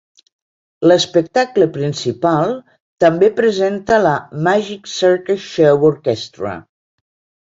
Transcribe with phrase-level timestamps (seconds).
[0.91, 2.55] L'espectacle principal
[3.05, 4.13] també presenta la
[4.47, 6.55] "Magic Circus Show Orchestra".